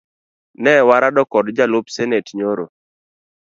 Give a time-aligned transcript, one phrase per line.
[0.63, 2.65] Ne warado kod jalup senate nyoro